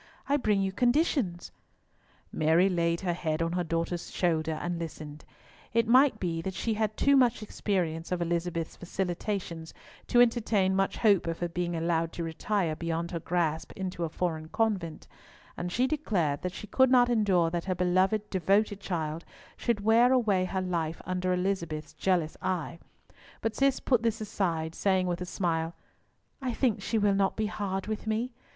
I 0.27 0.35
bring 0.35 0.63
you 0.63 0.71
conditions." 0.71 1.51
Mary 2.31 2.69
laid 2.69 3.01
her 3.01 3.13
head 3.13 3.39
on 3.43 3.51
her 3.51 3.63
daughter's 3.63 4.09
shoulder 4.09 4.53
and 4.53 4.79
listened. 4.79 5.25
It 5.73 5.87
might 5.87 6.19
be 6.19 6.41
that 6.41 6.55
she 6.55 6.73
had 6.73 6.97
too 6.97 7.15
much 7.15 7.43
experience 7.43 8.11
of 8.11 8.19
Elizabeth's 8.19 8.77
vacillations 8.77 9.75
to 10.07 10.19
entertain 10.19 10.75
much 10.75 10.97
hope 10.97 11.27
of 11.27 11.37
her 11.37 11.47
being 11.47 11.75
allowed 11.75 12.13
to 12.13 12.23
retire 12.23 12.75
beyond 12.75 13.11
her 13.11 13.19
grasp 13.19 13.73
into 13.73 14.03
a 14.03 14.09
foreign 14.09 14.47
convent, 14.47 15.07
and 15.55 15.71
she 15.71 15.85
declared 15.85 16.41
that 16.41 16.53
she 16.53 16.65
could 16.65 16.89
not 16.89 17.07
endure 17.07 17.51
that 17.51 17.65
her 17.65 17.75
beloved, 17.75 18.27
devoted 18.31 18.79
child 18.79 19.23
should 19.55 19.81
wear 19.81 20.11
away 20.11 20.45
her 20.45 20.61
life 20.61 20.99
under 21.05 21.31
Elizabeth's 21.31 21.93
jealous 21.93 22.35
eye, 22.41 22.79
but 23.39 23.55
Cis 23.55 23.79
put 23.79 24.01
this 24.01 24.19
aside, 24.19 24.73
saying 24.73 25.05
with 25.05 25.21
a 25.21 25.27
smile, 25.27 25.75
"I 26.41 26.53
think 26.53 26.81
she 26.81 26.97
will 26.97 27.13
not 27.13 27.35
be 27.37 27.45
hard 27.45 27.85
with 27.85 28.07
me. 28.07 28.31